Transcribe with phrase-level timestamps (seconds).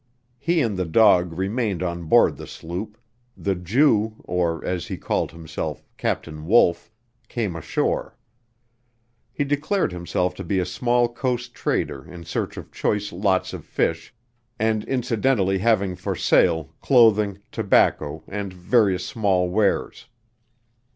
[0.39, 2.97] He and the dog remained on board the sloop;
[3.37, 6.89] the Jew, or, as he called himself, Captain Wolf,
[7.27, 8.17] came ashore.
[9.31, 13.63] He declared himself to be a small coast trader in search of choice lots of
[13.63, 14.11] fish,
[14.57, 20.07] and incidentally having for sale clothing, tobacco and various small wares.